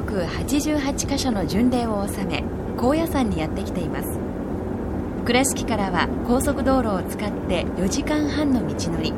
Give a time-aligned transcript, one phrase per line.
[0.00, 2.42] 国88カ所の巡礼を収め
[2.78, 4.18] 高野山にやってきています。
[5.26, 9.12] 倉敷からは高速道路を使って4時間半の道のり。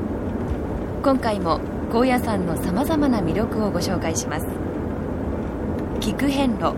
[1.05, 1.61] 今回も
[1.93, 4.47] 高野山のさまざまな魅力をご紹介します。
[6.01, 6.75] 聞く遍路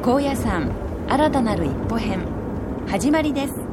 [0.00, 0.70] 高野山
[1.08, 2.20] 新たなる一歩編。
[2.86, 3.67] 始まりです。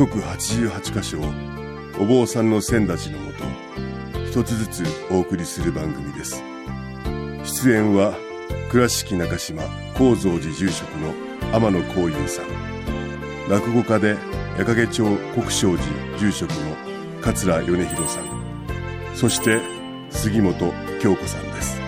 [0.00, 1.24] 四国88カ所を
[2.00, 3.44] お坊さんの先立ちのもと
[4.24, 6.42] 一つずつお送りする番組です。
[7.44, 8.14] 出演は
[8.70, 9.62] 倉敷中島・
[9.98, 11.12] 高蔵寺住職の
[11.52, 13.50] 天野幸雄さん。
[13.50, 14.16] 落語家で
[14.56, 16.76] 矢掛町国正寺住職の
[17.20, 18.24] 桂米広さん。
[19.14, 19.60] そして
[20.08, 21.78] 杉本京子さんです。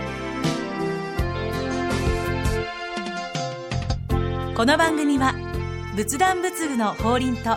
[4.55, 5.33] この番組は
[5.97, 7.57] 仏壇仏具の法輪と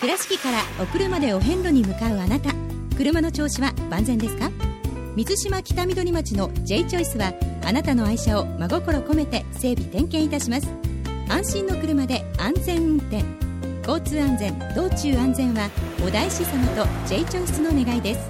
[0.00, 2.54] 倉敷からお車でお遍路に向かうあなた。
[2.96, 4.50] 車の調子は万全ですか？
[5.14, 7.34] 水島北緑町の J チョイスは
[7.66, 10.68] あなたの愛車を真心込めて整備点検いたします。
[11.28, 13.22] 安心の車で安全運転。
[13.86, 15.68] 交通安全道中安全は
[16.02, 18.20] お大師様と J チョイスの願いです。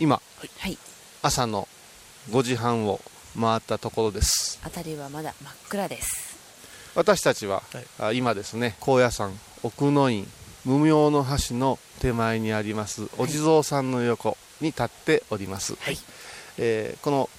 [0.00, 0.18] 今、
[0.58, 0.78] はい。
[1.22, 1.68] 朝の
[2.30, 3.02] 5時半を
[3.38, 4.58] 回ったところです。
[4.64, 6.25] 辺りはまだ真っ暗です
[6.96, 7.62] 私たちは、
[8.00, 10.26] あ今ですね高野山奥の院
[10.64, 15.76] 無名の橋の手前にありますお地蔵さんの横に立っております、
[16.58, 17.30] えーこの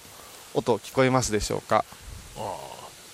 [0.54, 1.84] 音聞こえますでしょうか？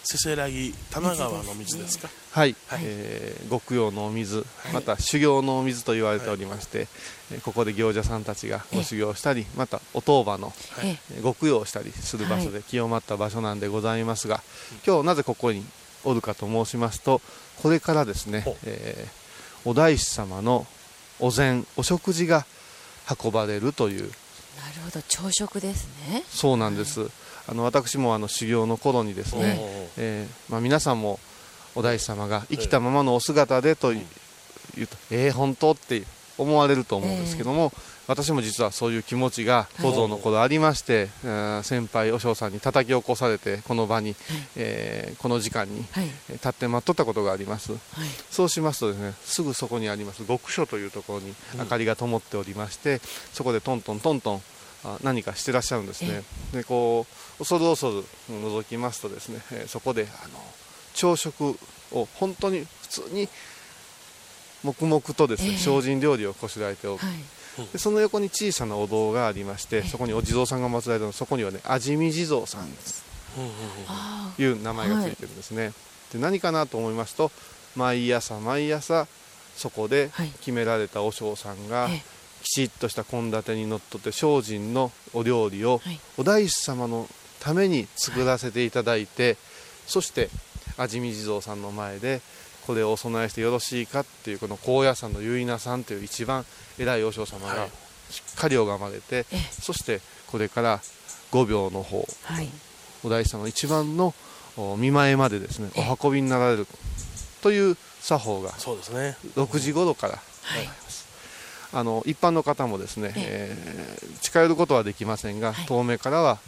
[0.05, 2.09] せせらぎ多摩川の水ですか？
[2.31, 2.81] はい、はい。
[2.85, 6.87] えー極陽のお水、また修行のお水と言われておりまして、
[7.33, 11.21] えーここで行者さんたちがご修行したり、またお当場の、ええ。
[11.21, 14.43] ー極陽したりする場所で清まった場所なんでございますが、
[14.87, 15.65] 今日なぜここに
[16.05, 17.21] おるかと申しますと
[17.63, 19.25] これからですねえー
[19.65, 20.67] お大師様の
[21.21, 22.45] お膳お食事が
[23.23, 24.03] 運ばれるという。
[24.03, 24.13] なる
[24.85, 26.23] ほど朝食ですね。
[26.29, 27.11] そうなんです、
[27.49, 29.59] あの私もあの修行の頃にですね、
[29.97, 31.19] えーまあ、皆さんも
[31.75, 34.05] お大師様が生きたままのお姿でと言う
[34.77, 36.03] 言うと、えー、本当って
[36.39, 37.73] 思われると思うんですけども、
[38.07, 44.15] 私も実はそういう気持ちが小僧の頃ありまして、えー先輩和尚さんに叩き起こされてこの場に、
[44.57, 46.07] えーこの時間にはい。
[46.29, 47.73] えー立って待っとったことがあります。
[47.73, 47.81] はい。
[48.31, 53.01] そうしますとですねすぐそこにあります極所というところに明かりが灯っておりまして、
[53.33, 54.43] そこでトントントントン
[54.85, 56.23] あ何かしてらっしゃるんですね、
[56.53, 57.07] でこ
[57.37, 60.39] う恐る恐る覗きますとですね、えーそこであの
[60.93, 61.59] 朝食
[61.93, 63.29] を本当に普通に
[64.65, 65.59] 黙々とですね、ええ。
[65.59, 67.15] 精進料理をこしらえておる、はい。
[67.73, 72.69] でその横に小さなお堂がありまして、そこにお地蔵さんが祀られてるのそこにはね味見地蔵さん
[73.87, 75.73] あという名前がついてるんですね、
[76.13, 77.31] で何かなと思いますと
[77.77, 79.07] 毎朝毎朝
[79.57, 80.29] そこではい。
[80.41, 82.03] 決められた和尚さんがええ。
[82.43, 86.01] きちっとした献立にのっとって精進のお料理をはい。
[86.19, 87.09] お大師様の
[87.41, 89.37] ために作らせていただいて、
[89.87, 90.29] そして
[90.77, 92.21] 味見地蔵さんの前で
[92.67, 96.45] これをお供えしてよろしいかっていうこの高野山の結菜さんという一番
[96.79, 97.71] 偉い和尚様がはい。
[98.11, 99.37] しっかり拝まれて、ええ。
[99.51, 100.81] そしてこれから
[101.33, 102.49] 5秒の方はい。
[103.03, 104.15] お大師様の一番の
[104.57, 106.67] お見舞いまでですねお運びになられる
[107.43, 109.17] という作法がそうですね。
[109.37, 110.19] 6時頃からは
[110.61, 110.69] い。
[111.73, 113.57] あの一般の方もですね、え。
[113.61, 115.67] えー近寄ることはできませんが、はい。
[115.67, 116.39] 遠目からは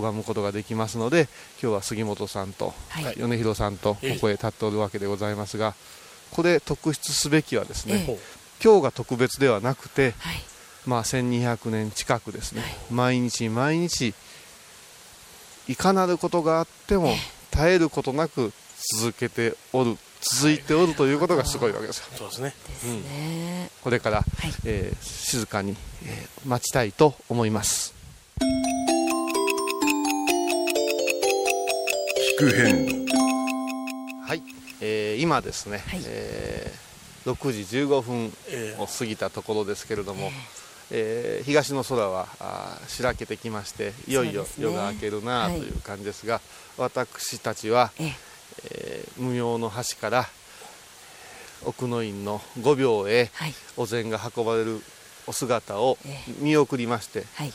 [0.00, 1.28] 拝むことができますので
[1.62, 3.14] 今日は杉本さんと、はい。
[3.16, 4.18] 米広さんとこええ。
[4.18, 5.72] こへ立っておるわけでございますが
[6.30, 8.18] ここで特筆すべきはですね、ええ。
[8.62, 10.36] 今日が特別ではなくて、はい。
[10.86, 12.70] まあ、1200年近くですね、はい。
[12.90, 14.14] 毎日毎日
[15.68, 17.14] いかなることがあっても
[17.52, 17.78] 絶え。
[17.78, 18.52] ることなく
[18.98, 22.04] 続けておる続いておるということがすごいわけですよ。
[22.16, 22.54] そうですね。
[22.84, 23.70] ね。
[23.82, 24.24] これから、
[24.64, 27.92] えー静かに、えー待ちたいと思います
[32.38, 33.14] 変動
[34.26, 34.42] はい、
[34.80, 36.00] えー今ですね、はい。
[36.06, 36.86] えー
[37.26, 40.30] 6時15分ええを過ぎたところですけれども、
[40.92, 41.44] えー。
[41.44, 46.40] 東の空はあー白けてきましていよいよ夜が明けるなはいという感じですが、
[46.78, 48.12] 私たちは、ええ。
[48.70, 50.26] えー無用の橋から
[51.64, 53.54] 奥の院の御廟へはい。
[53.76, 54.80] お膳が運ばれる
[55.26, 56.18] お姿をえ。
[56.38, 57.52] 見送りまして、はい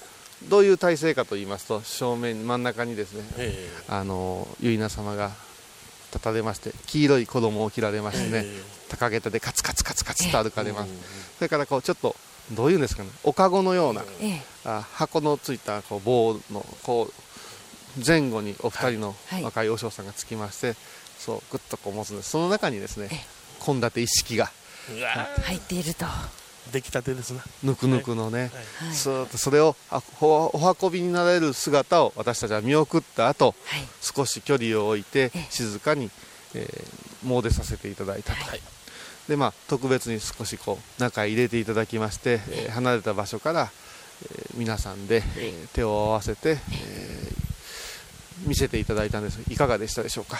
[0.49, 5.31] どういう体制かと言いますと正面真ん中にですねえあの結菜様が
[6.11, 10.91] 立たれまして黄色い衣を着られましてね、え高げたでカツカツカツカツと歩かれます、
[11.37, 12.15] それからこうちょっと
[12.51, 14.41] どういうんですかねおかごのような、ええ。
[14.65, 17.13] あ箱のついたこう棒のこう
[18.05, 20.75] 前後にお二人のはい若い和尚さんがつきまして、
[21.17, 22.31] そうグッとこう持つんです。
[22.31, 23.09] その中にですね
[23.65, 24.51] 献立一式が
[25.43, 26.05] 入っていると
[26.71, 27.43] 出来たてですな。
[27.63, 28.93] ぬくぬくのね、はい。
[28.93, 33.87] スーッとそれをあおお運びになれる姿を私たちは見送った後はい。
[34.01, 35.47] 少し距離を置いてええ。
[35.49, 36.09] 静かに、
[36.53, 38.61] えー詣でさせていただいたと、はい。
[39.27, 43.69] でまあ特別に少しこう中へ入れていただきまして、えー離れた場所から、
[44.23, 47.10] えー皆さんで、えー手を合わせて、えー
[48.45, 50.37] 見せていただいたんですいかがでしたでしょうか？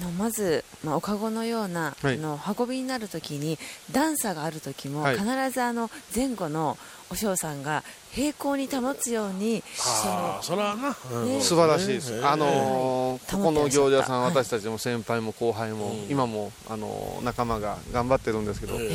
[0.00, 2.14] あのまず、まあ、おかごのような、はい。
[2.14, 3.58] あの運びになるときに
[3.92, 5.18] 段差があるときも、はい。
[5.18, 6.76] 必ずあの前後の
[7.10, 7.82] お嬢さんが
[8.12, 11.28] 平行に保つようにそのああそれはな、うん。
[11.28, 11.40] ね。
[11.40, 13.20] 素晴らしいです、ええあのーはい。
[13.32, 16.10] ここの行者さん、はい私たちも先輩も後輩も、うん。
[16.10, 18.90] 今も、あのー仲間が頑張ってるんですけど、え。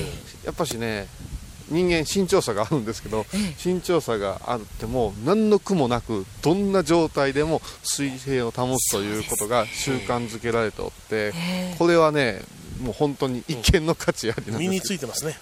[0.45, 1.07] やっぱしね
[1.69, 3.25] 人間身長差があるんですけど、
[3.63, 12.41] 身長差があっても何の苦もなくどんな状態でも水平を保つということが習慣づけられておって、えこれはね
[12.81, 14.93] もう本当に一見の価値ありなん身にです。
[14.93, 15.25] よついてます。
[15.25, 15.35] ね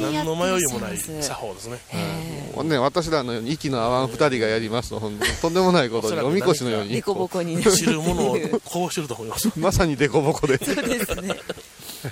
[0.00, 0.98] 何の迷いもない。
[0.98, 2.56] 作法ですねえ。
[2.56, 6.92] もうね、私らのように息の合わん二人がやりますと、とんでもないことに、おみこしのように。
[6.92, 7.62] えで、こぼこに。
[7.62, 9.52] 知るものをこうしてると思います。
[9.56, 11.36] まさにデコボコで、そうですね。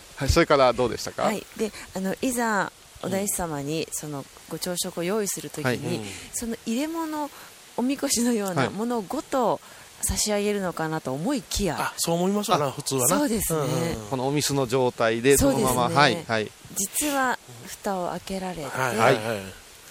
[0.17, 2.73] はい、それからどうでしたか、はい、であのいざ
[3.05, 6.01] お大師様にそのご朝食を用意するときに、
[6.33, 7.31] その入れ物
[7.77, 8.71] おみこしのようはない。
[8.71, 9.61] ものごと
[10.03, 12.51] 差し上げるのかなと思いきや、あそう思います。
[12.51, 13.19] わな普通はな。
[13.19, 13.61] そうですね。
[13.61, 15.97] んんこのお水の状態で、そのまま、そうですね。
[15.97, 19.39] はい、はい、実は蓋を開けられて、はいはいはい。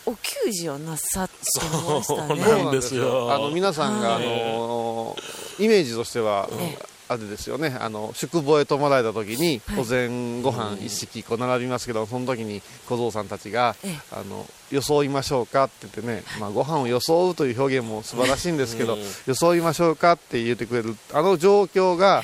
[0.05, 2.43] お給仕をなさってましたね。
[2.43, 3.33] そうなんですよ。
[3.33, 4.25] あの皆さんが、あはい。
[4.27, 5.15] の
[5.59, 7.77] イメージとしては、ええあれですよね。
[7.79, 9.79] あの宿坊へ泊まられた時に、はい。
[9.81, 13.99] お膳ご飯一式こう並びますけどその時に小僧さんたちが、ええ。
[14.11, 19.01] あの装いましょうかって言ってね、まあ、ご飯を装うという表現も素晴らしいんですけど、うん。
[19.27, 22.23] 装いましょうかって言ってくれるあの状況が、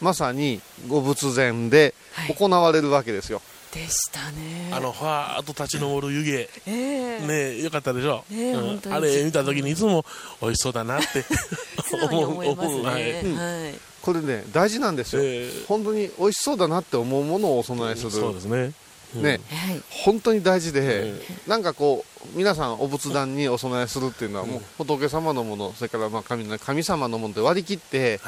[0.00, 2.34] まさにご仏前ではい。
[2.34, 3.40] 行われるわけですよ、
[3.72, 4.70] でしたね。
[4.72, 6.30] あのファーッと立ち上る湯気。
[6.30, 7.20] ええ。
[7.20, 8.92] ねえよかったでしょ、ねえうん。
[8.92, 10.04] あれ見た時にいつも
[10.40, 11.24] 美味しそうだなって
[12.06, 13.74] 思いますね、思うはいはい。
[14.02, 15.64] これね大事なんですよ、ええ。
[15.68, 18.72] 本当に美味しそうだなって思うものをお供えする、そうですね。
[19.14, 19.82] ね、はい。
[20.04, 22.04] 本当に大事で、えなんかこ
[22.34, 28.20] う皆さんお仏壇にお供えするっていうのはもう仏様のものそれからまあ神の神様のもので割り切って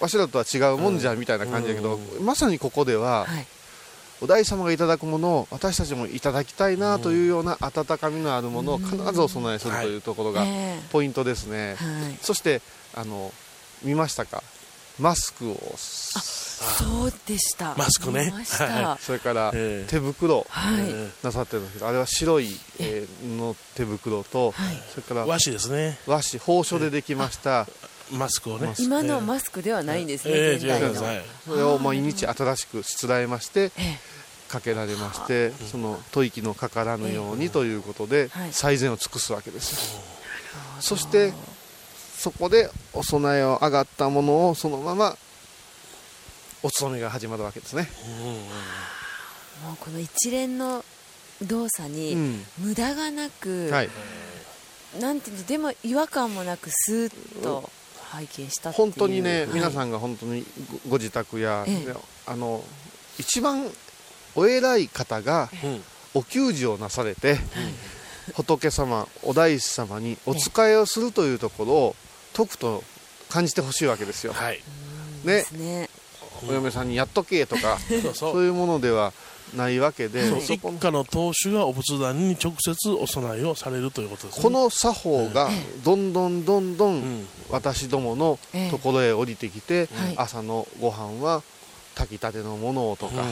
[0.00, 3.46] わしらとは違うもんじゃみたいな感じだけど、まさにここでは、はい
[4.22, 10.80] お大師様がいただくものを私たちもいただきたいなというような温かみのあるものを必ずお供えするというところがええ。
[10.90, 12.18] ポイントですね、はい。
[12.22, 12.62] そして
[12.94, 13.32] あの
[13.82, 14.42] 見ましたか？
[14.98, 15.56] マスクを。
[15.76, 17.74] そうでした。
[17.76, 18.32] マスクね。
[18.32, 19.90] はそれからええ。
[19.90, 22.48] 手袋はい、えなさってるんですけどあれは白い、
[22.80, 24.76] えーの手袋と、はい。
[24.94, 25.98] それから和紙ですね。
[26.06, 27.66] 和紙包書でできました
[28.12, 28.74] マスクをね。
[28.78, 31.24] 今のマスクではないんですね、ええ現代の、違いますはい。
[31.46, 33.98] それを毎日新しくしつらえましてえ
[34.48, 38.52] かけられましてその吐息のかからぬようにということではい。
[38.52, 40.00] 最善を尽くすわけですよ。
[40.80, 41.32] そして
[42.16, 45.16] そこでお供えを上がったものをそのまま
[46.62, 47.88] お勤めが始まるわけですね、
[49.64, 50.84] もうこの一連の
[51.42, 52.44] 動作うにん。
[52.58, 53.90] 無駄がなく、はい、
[54.98, 57.70] なんていうのでも違和感もなくスーッと
[58.16, 58.86] 拝見したっていう。
[58.86, 60.44] 本当にね、はい皆さんが本当に
[60.84, 61.94] ごご自宅や、ええ。
[62.26, 62.64] あの
[63.18, 63.66] 一番
[64.34, 65.82] お偉い方がうん
[66.14, 67.38] お給仕をなされて、
[68.34, 71.96] 仏様お大師様にお仕えをするというところを
[72.34, 72.82] 解くと
[73.28, 74.60] 感じてほしいわけですよ、はい。
[75.24, 75.90] でねすね。
[76.48, 79.12] お嫁さんにやっとけとか そうそそういうものでは
[79.54, 84.42] ないわけで、一家の当主がお仏壇に直接お供えをされるということですね。
[84.42, 85.48] この作法が
[85.84, 87.20] どんどんどんどうん。
[87.22, 90.14] ん私どものええところへ降りてきて、はい。
[90.16, 91.42] 朝のご飯は
[91.94, 93.22] 炊きたてのものをとか、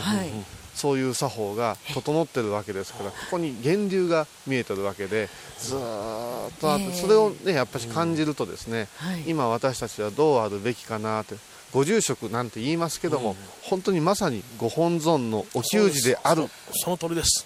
[0.75, 5.29] そういう作法が整ってるわけですからここに源流が見えてるわけで
[5.61, 6.93] ずーっとあって、ええ。
[6.93, 9.25] それをねやっぱり感じるとですね、はい。
[9.27, 11.37] 今私たちはどうあるべきかなって
[11.75, 16.49] ご住職なんて言いますけども、本当にまさにご本尊のお給仕である。
[16.73, 17.45] その通りです。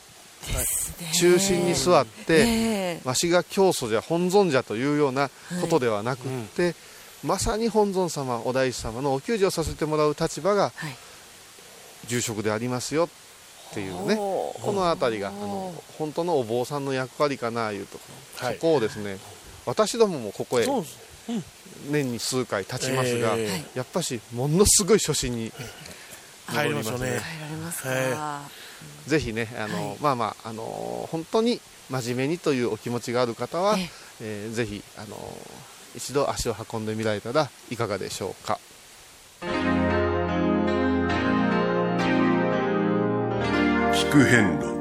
[1.19, 3.01] 中心に座って、ええ。
[3.05, 5.31] わしが教祖じゃ本尊じゃというような
[5.63, 6.75] ことではなくって、
[7.25, 10.97] まさに本尊様お大師様のお給仕をさせてもらう立場がはい。
[12.07, 13.09] 住職でありますよっ
[13.75, 17.99] ていうねこの辺りがあの本当のお坊さんの役割かないうと、
[18.37, 18.55] はい。
[18.55, 19.19] そこをですね
[19.67, 20.67] 私どももここへ。
[21.91, 25.53] 年に数回立ちますが、えやっぱしものすごい初心に
[26.51, 27.21] 帰りましょうね。
[27.21, 28.43] 帰られますか、は
[29.07, 33.89] ぜひねあの、まあまああの本当に真面目にというお気持ちがある方は、ええ。
[34.21, 35.17] えーぜひあの
[35.97, 38.59] 一度足を運んでみられたらいかがでしょうか。
[43.95, 44.78] 聞く遍路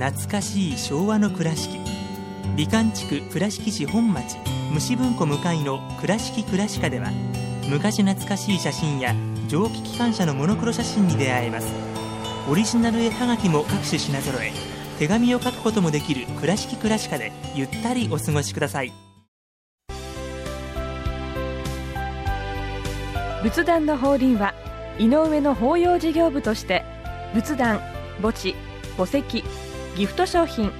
[0.00, 1.78] 懐かしい昭和の倉敷。
[2.56, 4.38] 美観地区倉敷市本町
[4.72, 7.10] 虫文庫向かいの「倉敷倉歯科」では
[7.68, 9.14] 昔懐かしい写真や
[9.46, 11.66] 蒸気機関車のモノクロ写真に出会えます。
[12.48, 14.52] オリジナル絵はがきも各種品揃え
[14.98, 18.94] 手紙を書くこともできる「倉敷倉歯科」でゆったりお過ごしください。
[23.42, 24.54] 仏壇の法輪は
[24.98, 26.86] 井上の法要事業部として
[27.34, 27.82] 仏壇
[28.22, 28.54] 墓地
[28.96, 29.44] 墓石
[30.00, 30.72] ギフト商品。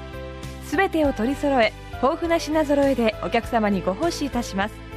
[0.65, 4.90] すべてを取り揃え豊富な品揃えでお客様にご奉仕いたします。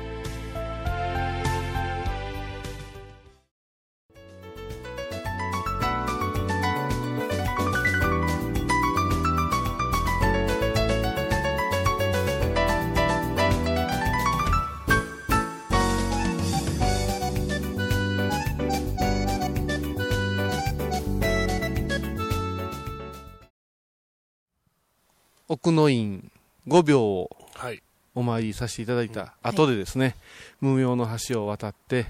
[25.64, 26.30] 奥の院
[26.68, 27.82] 5秒をはい。
[28.16, 30.16] お参りさせていただいた後でですね、
[30.60, 32.06] 無名の橋を渡って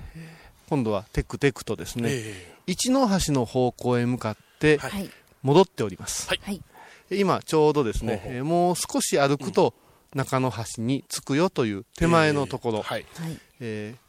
[0.68, 4.92] 今度はテクテクとですね、え一の橋の方向へ向かってはい。
[4.92, 5.10] はい
[5.44, 6.40] 戻っております、はい。
[6.42, 6.62] はい。
[7.12, 8.34] 今ちょうどですね、ほうほう。
[8.38, 9.76] えーもう少し歩くと
[10.16, 13.06] 中の橋に着くよという手前のところ、ーはい。
[13.20, 13.38] はい。
[13.60, 14.04] えー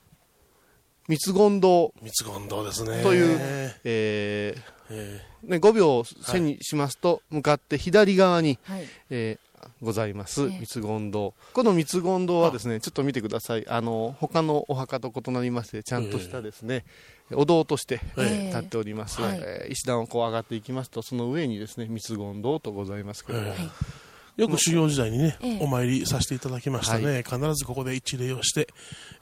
[1.07, 3.03] 三言堂三言堂ですね。
[3.03, 3.39] という
[3.85, 4.57] え
[4.91, 5.47] えー。
[5.49, 8.85] ーね、5秒を背にしますと、向かって左側に、はい。
[9.11, 11.35] えーございますええ三言堂。
[11.53, 13.67] この三言堂はですねちょっと見てください。
[13.69, 16.85] あの他のお墓と異なりましてちゃんとしたですね、
[17.33, 19.39] お堂として、ええ立っております、はい。
[19.41, 23.71] えー石段をこう上がっていきますとその上にですね三言堂とございますけども、えー
[24.37, 25.59] よく修行時代にね、ええ。
[25.61, 28.69] お参りさせていただきましたね、は必ずここで一礼をして、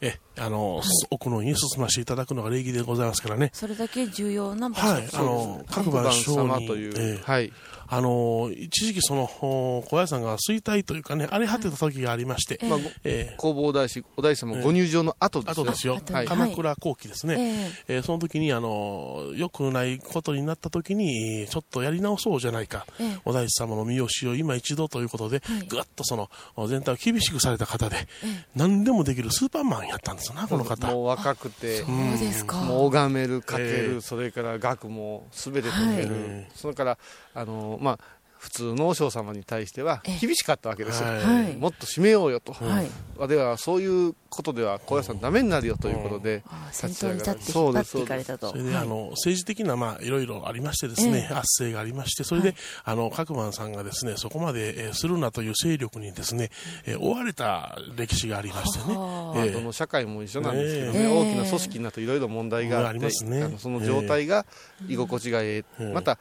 [0.01, 3.51] えあの、奥の院に進ませていただくのが礼儀でございますからね。
[3.53, 4.87] それだけ重要な場所。
[4.87, 7.23] はい、あの、各番上様に、という、ええ。
[7.23, 7.53] はい
[7.95, 13.37] あの、一時期その、お小屋さんが衰退というかね、荒れ果てた時がありまして、まあええ。
[13.39, 17.99] 弘法大師お大師様ご入場の後ですね、後ですよ、鎌倉後期ですね、ええ。
[17.99, 23.19] ーその時にあの良くないことになった時にちょっとやり直そうじゃないか、ええ。
[23.27, 25.67] お大師様の身教を今一度ということで、はい。
[25.67, 26.31] ぐわっとその
[26.69, 28.09] 全体を厳しくされた方で、
[28.57, 30.87] 何でもできるスーパーマンやったんですよなこの方。
[30.87, 32.57] もう若くてそうですか。
[32.57, 34.01] もう拝めるかける、ええ。
[34.01, 36.49] それから学も全て解ける、はい。
[36.55, 36.99] それから
[37.35, 37.99] あのまあ
[38.43, 40.19] 普通の和尚様に対してはええ。
[40.19, 41.23] 厳しかったわけですよ、はい。
[41.23, 41.57] はい。
[41.57, 43.29] もっと締めようよと、はい。
[43.29, 48.51] ではそういうことでは高野山ダメになるよということで、ああ先頭に立って引っ張っていかれたと。
[48.51, 51.35] それで、はいあの政治的な、まあ、いろいろありましてですね、ええ。
[51.37, 56.51] 圧政がありまして、それで、あの、各番さんがですね、そこまで、えーするなという勢力にですね、
[56.85, 58.97] えー追われた歴史がありましてね。
[58.97, 59.51] はええ。
[59.51, 61.07] どの社会も一緒なんですけどね、ええ。
[61.07, 63.45] 大きな組織になっていろいろ問題があって、ありますね。
[63.45, 64.47] あのその状態が
[64.89, 65.93] 居心地がええ、ええ。
[65.93, 66.19] また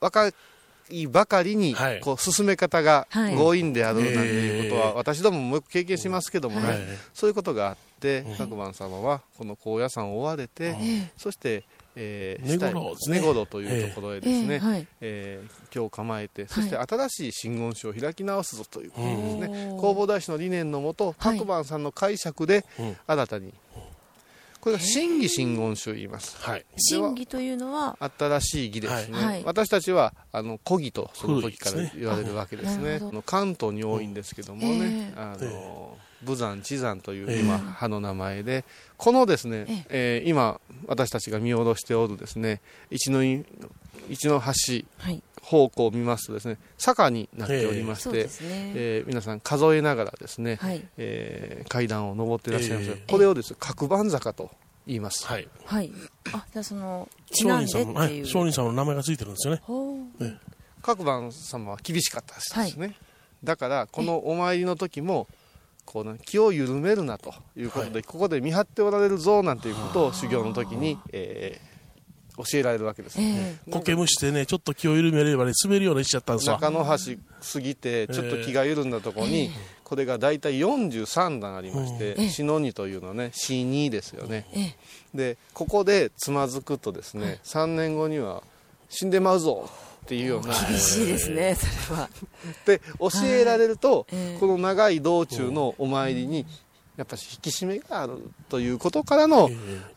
[0.00, 0.28] 若
[0.90, 2.00] いばかりにはい。
[2.00, 3.34] こう進め方がはい。
[3.36, 6.78] 強引であるなんていうことは、ええ私どももよく経験しますけどもね、はい。
[7.14, 10.74] そういうことがあって、各番様はこの高野山を追われて、
[11.16, 11.64] そして、
[11.94, 13.18] えー根頃ですね。
[13.20, 14.58] 根頃というところへですね、ええ。
[14.60, 14.86] はい。
[15.00, 21.38] えー今日構えて、そして新しい真言書を開き直すぞということですね、うん弘法大師の理念のもと、はい。
[21.38, 22.96] 各番さんの解釈でうん。
[23.06, 23.52] 新たに
[24.60, 26.36] これが真偽真言宗言います。
[26.40, 26.66] はい。
[26.76, 29.44] 真偽というのは新しい義ですね、はい。
[29.44, 32.84] 私たちはあの古義とその時から言われるわけですね。
[32.84, 33.10] なるほど。
[33.10, 35.20] あの関東に多いんですけどもね、ええ。
[35.20, 37.40] あのえ武山地山というええ。
[37.40, 38.64] 今派の名前で
[38.96, 42.60] このですね、えー今私たちが見下ろしておるですね
[42.90, 43.44] 一のい
[44.08, 48.28] 一の橋はい方向を見ますとですね坂になっておりまして、ね、
[48.74, 50.84] えー皆さん数えながらですね、はい。
[50.98, 53.02] えー階段を上っていらっしゃいます、ええ。
[53.10, 54.50] これをですね角番坂と
[54.86, 55.48] 言います、はい。
[55.64, 55.90] はい。
[56.34, 58.06] あじゃあそのち商人さんの、はい。
[58.08, 58.26] っていう。
[58.26, 59.60] 商人さんの名前がついてるんですよね。
[59.64, 60.38] ほう。
[60.82, 62.94] 各番様は厳しかったですね、
[63.42, 65.28] だからこのお参りの時も
[65.86, 68.02] こう、ね、気を緩めるなということで、はい。
[68.04, 71.67] ここで見張っておられるぞなんていうことを修行の時に、えー
[72.38, 73.70] 教えられるわけです、ええ。
[73.70, 76.58] 苔むしてね、ちょっと気を緩めればね、滑るようにしちゃったんですわ。
[76.60, 77.18] 中野橋
[77.52, 79.50] 過ぎてちょっと気が緩んだところに、
[79.82, 82.28] これが大体43段ありまして、ええ。
[82.28, 84.76] 死の2というのね死2ですよね、ええ。
[85.14, 88.42] でここでつまずくとですね、3年後には
[88.88, 89.68] 死んでまうぞ
[90.04, 90.54] っていうような。
[90.68, 92.10] 厳しいですねそれは。
[92.66, 94.40] で教えられると、ええ。
[94.40, 96.46] この長い道中のお参りに
[96.98, 98.14] やっぱり引き締めがある
[98.48, 99.48] ということからの,、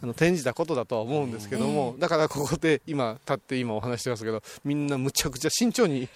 [0.01, 6.07] あの転じたことだとは思うんですけども、だからここで今立って今お話してますけどみんなむちゃくちゃ慎重に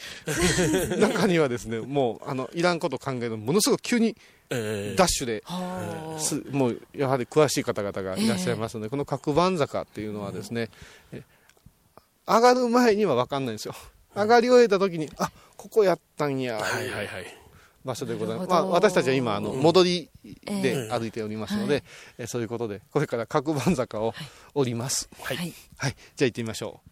[1.01, 4.15] 中にはですねもうあのいらんこと考えるものすごく急に
[4.51, 4.95] ええ。
[4.95, 5.43] ダッシュで、
[6.51, 10.69] もうやはり詳しい方々がいらっしゃいますので、この角番坂っていうのはですね、
[11.11, 11.23] え
[12.27, 13.73] 上がる前には分かんないんですよ。
[14.15, 17.44] 上がり終えた時にあここやったんや、はいはいはい。
[17.85, 18.49] 場所でございます。
[18.49, 20.09] まあ、私たちは今、あの、戻り
[20.47, 21.83] えで歩いておりますので、
[22.17, 24.13] えそういうことで、これから角番坂を
[24.53, 25.07] 降ります。
[25.21, 25.53] はい、はい。
[25.77, 25.95] はい。
[26.15, 26.89] じゃあ行ってみましょう。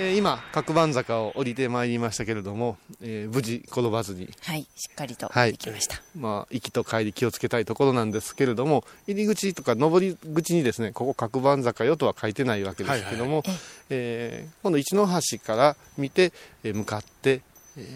[0.00, 5.52] えー今、角番坂を降りてまいりましたけれども、えー無事転ばずに、はい、しっかりとはい。
[5.52, 13.58] できました、まあ、行きと帰り気をつけたいところなんですけれども、入り口とか上り口にですね、ここ角番坂よとは書いてないわけですけども、はいはい
[13.90, 17.47] えー今度一の橋から見て、えー向かって、えー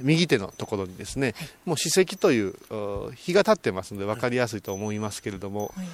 [0.03, 1.35] 右手のところにですね、
[1.65, 5.87] もう史跡というお日が経ってますので分かりやすいと思いますけれども、はい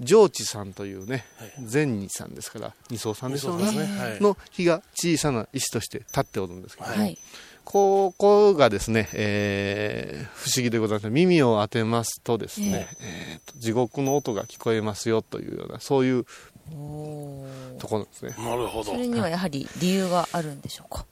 [0.00, 3.52] 上智さんというねはい、善二さんですから、二層さんですね。
[3.52, 4.22] はい。
[4.22, 7.18] の日が小さな石として立っておるんですけど、はい
[7.64, 11.10] ここがですね、えー不思議でございます。
[11.10, 16.24] 耳を当てますとですね、えーと地獄の音が聞こえますよというような、そういう
[17.80, 18.34] ところですね。
[18.38, 18.96] なるほどそ。
[18.96, 21.04] れにはやはり理由があるんでしょうか？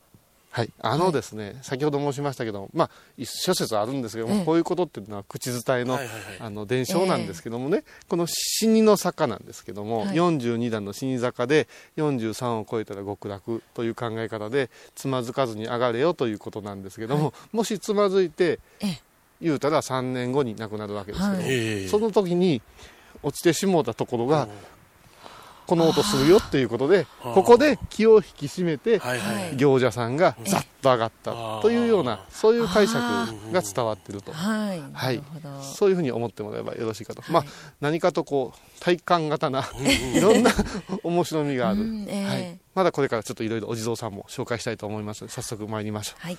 [0.57, 0.71] はい。
[0.81, 4.38] あのですね、先ほど申しましたけど、まあ、一諸説あるんですけども、え。
[4.40, 6.23] えこういうことっていうのは口伝えの、はいはいはい。
[6.40, 10.16] あの、伝承なんですけどもね、この死にの坂なんですけども、はい。
[10.16, 19.01] 42段の死に坂で43を超えたら極楽という考え方で、つまずかずに上がれよということなんですけども、もしつまずいて、ええ。
[19.42, 22.62] 言うたら3年後に亡くなるわけですけどその時に
[23.23, 24.49] 落ちてしもうたところが、
[25.66, 29.00] この音するよっていうことで、ここで気を引き締めて。
[29.57, 32.98] 行者さんがざっと上がったというような、そういう解釈
[33.52, 34.33] が伝わっていると。
[34.33, 35.22] はい
[35.62, 37.22] そういうふうに思ってもらえばよろしいかと。
[37.22, 37.44] はいまあ、
[37.81, 39.68] 何かとこう、体感型な、
[40.14, 40.50] いろんな
[41.02, 41.81] 面白みがある。
[41.81, 42.59] はい。
[42.74, 46.22] まだこれからちょっといろいろお地蔵さんも紹介したいと思いますので、早速参りましょう。
[46.22, 46.38] はい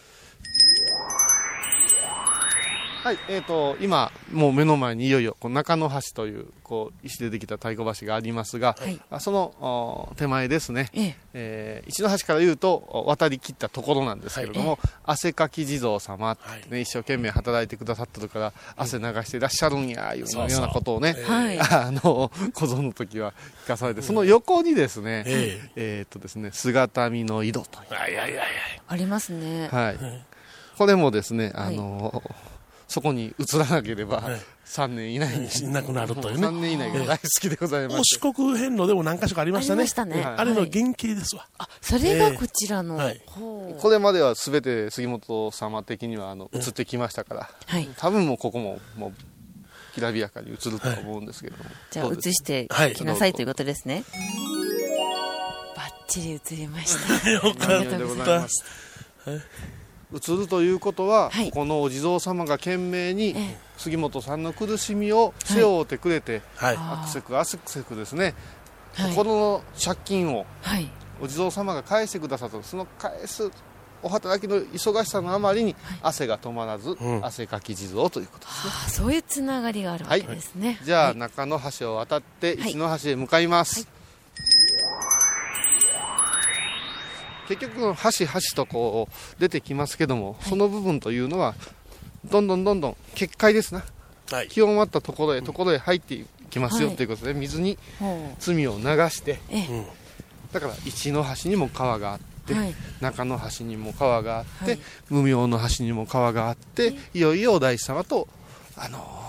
[3.08, 9.00] はい、えー、と今、もう目の前にいよいよこう中野橋というこう石でできた太鼓橋がありますが、はい。
[9.10, 11.15] あそのお手前ですね、ええ。
[11.34, 21.15] えー一の橋から言うとお渡り切ったところなんですけれども、汗かき地蔵様って、ね一生懸命働いてくださってるから汗流していらっしゃるんやいうよそうなことをね、
[22.04, 26.02] の小僧の時は聞かされて、その横にですね、ええ。
[26.02, 27.93] ーとですね姿見の井戸という。
[27.93, 28.48] はいはいはいはい。
[28.89, 29.70] ありますね。
[29.72, 29.98] はい。
[30.78, 32.22] これもですね、あの
[32.88, 36.47] そこに移らなければはい、3年以内に、いなくなるというね。
[36.47, 38.15] 3年以内が大好きでございまおす。
[38.15, 39.82] 四国遍路でも何箇所かありましたね。
[39.82, 40.21] ありましたね。
[40.21, 41.47] はいあれのはい原型ですわ。
[41.58, 43.00] あそれがこちらの、
[43.80, 47.89] これまでは全て杉本様的にはあの移ってきましたから、はい。
[47.97, 49.13] 多分もうここももう
[49.93, 51.69] きらびやかに移るとは思うんですけれども。
[51.91, 54.04] じゃあ移してはいきなさいということですね、
[55.76, 57.30] バッチリ移りました。
[57.32, 58.47] よかった
[60.13, 61.52] 移るということは、はい。
[61.52, 63.58] このお地蔵様が懸命にええ。
[63.78, 66.78] 杉本さんの苦しみを背負ってくれて、はい。
[66.78, 68.34] アクセクアクセクですね、
[68.93, 69.12] はい。
[69.12, 70.89] 心の借金をはい。
[71.22, 72.62] お地蔵様が返してくださった。
[72.63, 73.52] その返す
[74.04, 77.26] お働きの忙しさのあまりに汗が止まらず、ん。
[77.26, 81.17] 汗かき地蔵ということですね、ああそういうつながりがあるわけですね、じゃあ、はい。
[81.17, 82.70] 中野橋を渡ってはい。
[82.70, 83.88] 一の橋へ向かいます、
[87.47, 91.55] 結局の橋橋とこう出てきますけども、その部分というのは
[92.25, 93.83] どんどんどんどん結界ですな。
[94.31, 94.47] はい。
[94.47, 96.97] 清まったところへところへ入っていきますよはい。
[96.97, 99.86] ということで、水にほ罪を流してええ。
[100.51, 102.73] だから一の端にも川があって、はい。
[103.01, 104.79] 中の端にも川があって、はい。
[105.10, 108.27] 無名の端にも川があっていよいよお大師様と、
[108.75, 109.27] あのー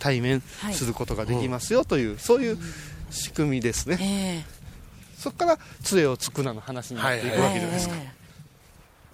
[0.00, 0.74] 対面はい。
[0.74, 2.58] することができますよという、そういう
[3.10, 4.59] 仕組みですね、え
[5.20, 7.94] そこから杖をつくなの話になっていくえわけじゃないですか、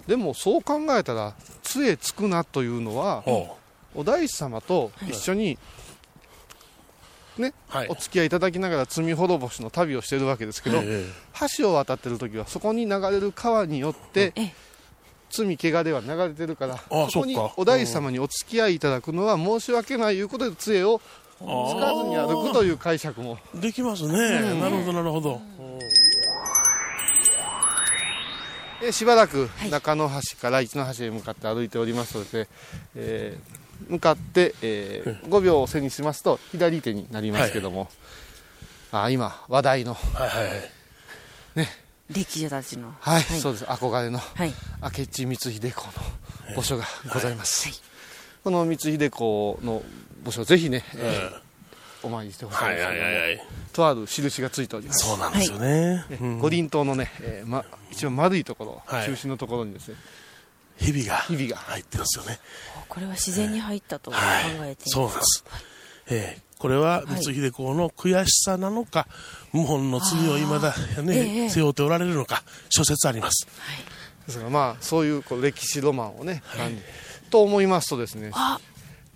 [0.06, 3.58] でもそう考えたら杖つくなというのはほ
[3.96, 5.58] お大師様と一緒に、
[7.38, 7.88] ねうはい。
[7.88, 11.04] お付き合いいただきながら罪滅ぼしの旅をしているわけですけど、え
[11.56, 14.54] 橋を渡ってる時はそこに流れる川によって、ええ。
[15.30, 21.00] 罪怪我では流れてるからあそこにお大師様にお付き合いいただくのは申し訳ないいうことで杖を
[21.38, 23.38] つかずに歩くという解釈も。
[23.54, 25.40] えできますね、なるほどなるほど、
[28.82, 32.48] えしばらく中の橋から一の橋へ向かって歩いておりますので、
[32.94, 37.90] えー向かって、えー5秒を背にしますと左手になりますけども、
[38.90, 39.92] あ今話題の。
[39.92, 41.68] はいはいはい。
[42.10, 42.94] 歴女たちの。
[43.00, 43.64] はい、そうです。
[43.64, 44.52] 憧れのはい。
[44.82, 45.92] 明智光秀公の
[46.54, 47.68] 墓所がございます、
[48.42, 49.82] この光秀公の
[50.24, 51.45] 墓所ぜひね、えー
[52.06, 53.42] お参りしてほしいんはいですけども、はいはいはい。
[53.72, 55.06] とある印がついております。
[55.06, 59.06] そうなんですよね、ねうん五輪塔のね、えーま、一番丸いところ、はい。
[59.06, 59.96] 中心のところにですね。
[60.78, 61.56] 日々が日々が。
[61.56, 62.38] 入ってますよね。
[62.88, 64.90] これは自然に入ったと考はいえてい。
[64.90, 65.44] そうなんです、
[66.10, 69.06] ええこれは光秀公の悔しさなのか、
[69.52, 73.46] 謀反の罪をいまだ、ねええ背負っておられるのか諸説あります。
[74.26, 76.82] ですからまあそういうこう歴史ロマンをね、感じ
[77.30, 78.30] と思いますとですね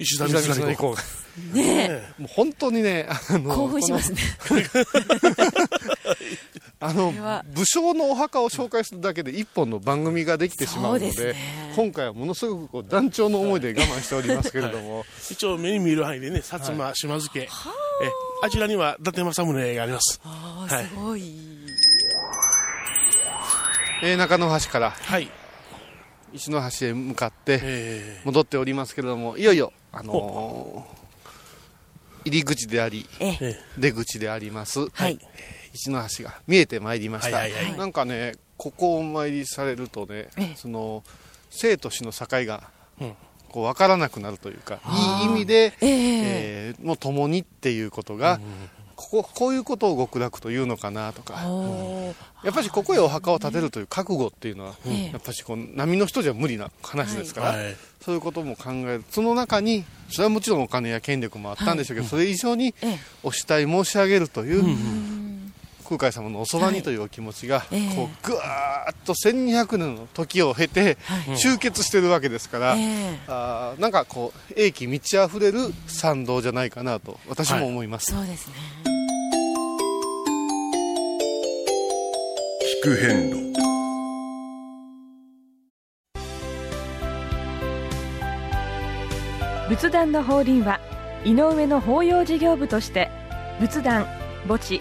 [0.00, 1.02] 石田三成公が
[1.52, 4.18] ねもう本当にねあの興奮しますね。
[6.82, 7.12] あの
[7.54, 11.34] 武将のお墓を紹介するだけで一本の番組ができてしまうのでですね。
[11.76, 17.48] 今回はものすごくこう団長の思いで我慢しておりますけれども、一応目に見える範囲でね薩摩島津家、え
[18.42, 20.18] あちらには伊達政宗があります。
[20.24, 20.84] あはい。
[20.84, 21.34] あすごい。
[24.02, 25.30] えー中野橋からはい。
[26.32, 31.00] 石の橋へ向かってえ戻っておりますけれどもいよいよ、あのー
[32.24, 33.06] 入り口であり
[33.78, 35.18] 出口であります、はい。
[35.72, 37.78] 石の橋が見えてまいりました、はいはいはい。
[37.78, 40.54] なんかねここをお参りされるとね、ええ。
[40.54, 41.02] その
[41.48, 43.14] 生と死の境がうん。
[43.48, 44.80] こう分からなくなるというか
[45.22, 46.74] いい意味で、ええ。
[46.74, 48.38] えーもう共にっていうことが、
[49.00, 51.34] こここういうことを極楽というのかなとか、
[52.44, 55.10] やっぱりここへお墓を建てるという覚悟っていうのは、ええ。
[55.12, 57.76] やっぱりこう波の人じゃ無理な話ですから、はい。
[58.02, 59.04] そういうことも考える。
[59.10, 62.98] その中にそれはもちろんお金や権力もあったんでしょうけど、それ以上にええ。
[63.22, 64.64] お慕い申し上げるという、
[65.90, 67.96] 空海様のおそばにというお気持ちが、ええ。
[67.96, 71.36] こうぐわーっと1200年の時を経てはい。
[71.36, 73.18] 集結してるわけですから、ええ。
[73.26, 78.54] あーなんかこう英気満ち溢れる参道じゃないかなと私も思います、そうですね。
[82.82, 83.50] 聞く遍路。
[89.68, 90.80] 仏壇の法輪は
[91.24, 93.10] 井上の法要事業部として
[93.60, 94.06] 仏壇
[94.46, 94.80] 墓地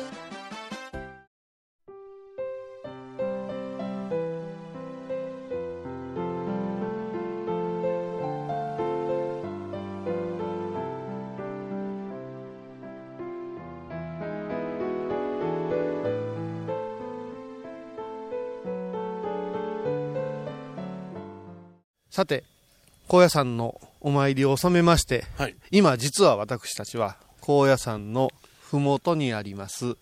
[22.21, 22.43] さて
[23.07, 25.55] 高野山のお参りを収めましてはい。
[25.71, 28.29] 今実は私たちは高野山の
[28.69, 29.95] 麓にあります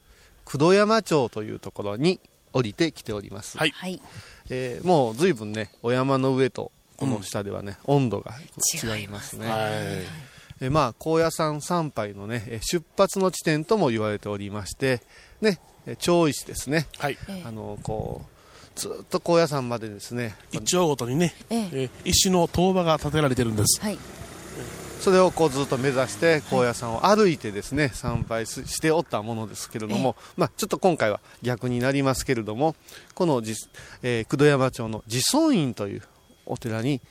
[0.45, 2.19] 九度山町というところに
[2.51, 3.71] 降りてきております、はい。
[3.71, 4.01] はい。
[4.49, 8.33] えーもう随分ねお山の上とこの下ではね、温度が
[8.73, 9.47] 違いますね。
[9.47, 9.57] はい。
[10.59, 15.01] えーまあ高野山参拝のねえー出発の地点とも言われておりまして
[15.39, 16.85] ねえー長石ですね。
[16.97, 17.17] はい。
[17.29, 17.43] ええ。
[17.45, 18.38] あのこう
[18.75, 20.35] ずっと高野山までですね。
[20.51, 21.69] 一丁ごとにね、ええ。
[21.71, 23.81] えー石の塔場が建てられてるんです。
[23.81, 23.97] はい。
[24.99, 32.75] それをこうずっと目指して高野山を歩いてですね参拝ししておったものですけれども、まあ、ちょっと今回は逆になりますけれども
[33.15, 33.55] このじ、
[34.03, 36.01] えー、九度山町の自尊院という
[36.45, 37.01] お寺に、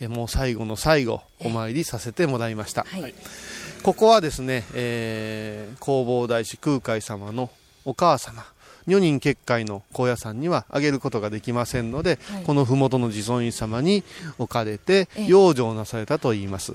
[0.00, 3.14] えーもう最後の最後お参りさせてもらいました、はい。
[3.84, 7.50] ここはですね、えー、弘法大師空海様の
[7.84, 8.44] お母様
[8.86, 14.02] 女人結界の高野山にはあげることができませんので、はい、この麓の地蔵院様に
[14.38, 16.72] 置かれて養生なされたといいます。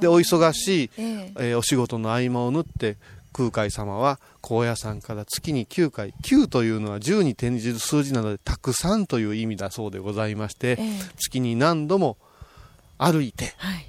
[0.00, 2.96] でお忙しい、えー、お仕事の合間を縫って
[3.32, 12.16] 空海様は高野山から月に9回9というのは10に転じる数字なのでたくさんという意味だそうでございまして、えー、月に何度も
[12.96, 13.86] 歩いて、はい、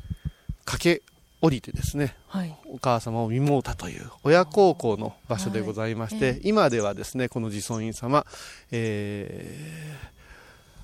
[0.65, 8.26] 駆け降りてですね、はい、お母様を見もうたという親孝行の場所でございまして、はい、今ではですねこの自尊院様、
[8.71, 9.95] え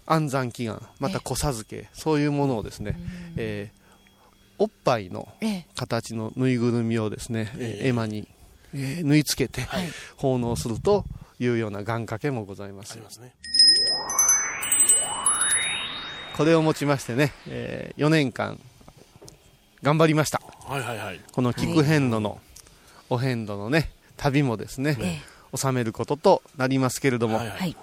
[0.06, 2.96] ー、安産祈願また子授けそういうものをですね、
[3.36, 5.28] えー、おっぱいの
[5.76, 8.28] 形のぬいぐるみをですね、えー、絵馬に、
[8.76, 9.68] えー、縫い付けて
[10.18, 11.06] 奉納すると
[11.40, 13.00] いうような願掛けもございます。
[13.00, 13.34] ますね、
[16.38, 18.60] これをもちましてね、えー、4年間
[19.84, 20.42] 頑張りました。
[20.66, 21.20] はいはいはい。
[21.34, 22.40] この菊遍路の、
[23.10, 25.22] お遍路のね、旅もですね、え
[25.54, 27.76] え、収めることとなりますけれども、はいはい、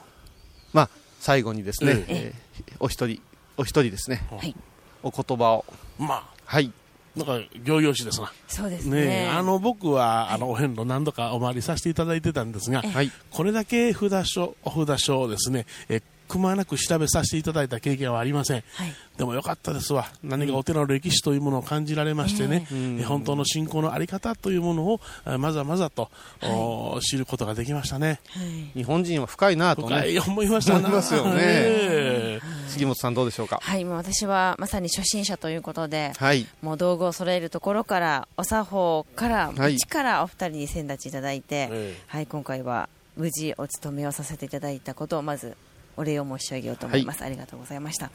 [0.72, 3.20] まあ、最後にですね、ええお一人、
[3.58, 4.56] お一人ですね、はい、
[5.02, 5.66] お言葉を。
[5.98, 6.72] まあ、はい。
[7.14, 8.32] なんか、行々しいですな。
[8.48, 9.04] そうですね。
[9.04, 20.06] ねあの、僕は、あの、お遍路何度かお参りさせていただいてたんですが、はい、これだけ札所、お札所をですね、えくまなく調べさせていただいた経験はありません、はい、でもよかったですわ。
[20.22, 25.00] 何かお寺の歴史というものを感じられましてね、えー、本当の信仰の在り方というものを
[25.38, 26.08] まざまざと、
[26.40, 32.38] はい、知ることができましたね、はい、日本人は深いなと、ね、深い思いました思いますよね、
[32.68, 33.58] 杉本さんどうでしょうか？
[33.60, 45.56] はいもう私はまさに初心者ということで、はい、もう道具を揃えるところからお作法から一からお二人に先立ちいただいて、はい、今回は無事お勤めをさせていただいたことをまず
[46.00, 48.10] お礼を申し上げようと思います、はい、ありがとうございました。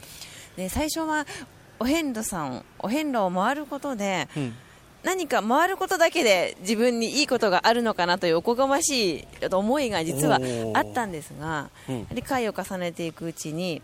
[0.58, 1.28] で最初は
[1.80, 4.56] お遍路さんお遍路を回ることで、うん、
[5.04, 10.39] 何か回ることだけで自分にいいことがあるのかなというおこがましい思いが実は
[10.74, 13.82] あったんですが、うん、理解を重ねていくうちに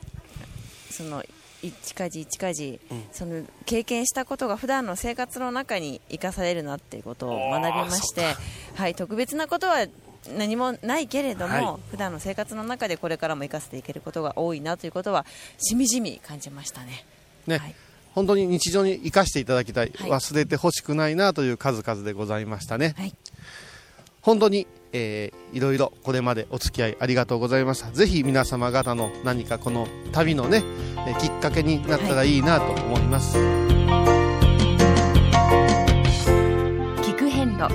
[0.90, 1.24] その
[1.62, 8.36] 一家事一家事、うん、その経験したことが普段の生活の中に生かされるなっていうことを学びまして、
[8.76, 9.86] はい、特別なことは
[10.30, 15.26] 何もないけれども、はい、普段の生活の中でこれからも生かせていけることが多いなということは
[15.58, 17.06] しみじみ感じましたね。
[17.48, 17.76] ね、はい、
[18.14, 22.94] 本当に日常に生かしていただきたい、はい、忘れてほしくないなという数々でございましたね。
[22.98, 23.16] はい、
[24.22, 27.92] 本当に、えー、いろいろこれまでお付き合いありがとうございました。
[27.92, 30.64] ぜひ皆様方の何かこの旅のね、
[31.08, 33.38] えきっかけになったらいいなと思います。
[37.02, 37.74] 聞く遍路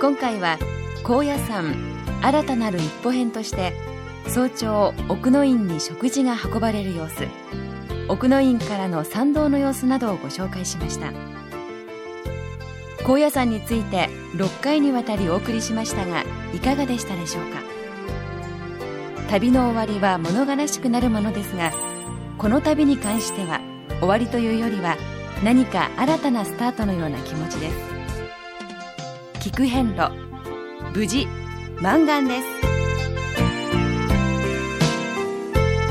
[0.00, 0.58] 今回は
[1.06, 1.72] 高野山
[2.20, 3.72] 新たなる一歩編として
[4.26, 7.28] 早朝奥の院に食事が運ばれる様子。
[8.08, 11.12] 奥の院からの参道の様子などをご紹介しました。
[13.04, 17.60] 高野山について6回にわたりお送りしましたがいかがでしたでしょうか。
[19.30, 21.70] 旅の終わりは物悲しくなるものですが
[22.36, 23.60] この旅に関しては
[24.00, 24.96] 終わりというよりは
[25.44, 27.76] 何か新たなスタートのような気持ちです。
[29.48, 30.25] 聞く遍路
[30.96, 31.26] 無事
[31.82, 32.44] 満願です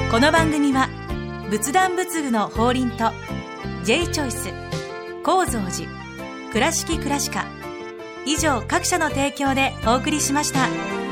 [0.10, 0.90] この番組は
[1.52, 3.12] 仏壇仏具の法輪と
[3.84, 4.50] J チョイス
[5.24, 5.88] 構造寺
[6.52, 7.46] 倉敷倉歯科
[8.26, 11.05] 以上各社の提供でお送りしました。